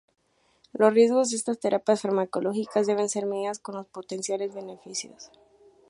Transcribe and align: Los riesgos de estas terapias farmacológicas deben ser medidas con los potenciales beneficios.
Los 0.73 0.95
riesgos 0.95 1.29
de 1.29 1.37
estas 1.37 1.59
terapias 1.59 2.01
farmacológicas 2.01 2.87
deben 2.87 3.07
ser 3.07 3.27
medidas 3.27 3.59
con 3.59 3.75
los 3.75 3.85
potenciales 3.85 4.51
beneficios. 4.51 5.29